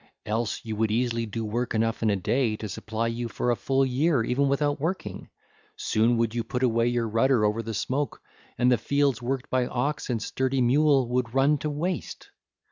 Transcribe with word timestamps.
Else 0.25 0.65
you 0.65 0.75
would 0.77 0.89
easily 0.89 1.27
do 1.27 1.45
work 1.45 1.75
enough 1.75 2.01
in 2.01 2.09
a 2.09 2.15
day 2.15 2.55
to 2.55 2.67
supply 2.67 3.05
you 3.05 3.27
for 3.27 3.51
a 3.51 3.55
full 3.55 3.85
year 3.85 4.23
even 4.23 4.47
without 4.49 4.79
working; 4.79 5.29
soon 5.75 6.17
would 6.17 6.33
you 6.33 6.43
put 6.43 6.63
away 6.63 6.87
your 6.87 7.07
rudder 7.07 7.45
over 7.45 7.61
the 7.61 7.75
smoke, 7.75 8.19
and 8.57 8.71
the 8.71 8.79
fields 8.79 9.21
worked 9.21 9.51
by 9.51 9.67
ox 9.67 10.09
and 10.09 10.19
sturdy 10.23 10.59
mule 10.59 11.07
would 11.07 11.35
run 11.35 11.59
to 11.59 11.69
waste. 11.69 12.31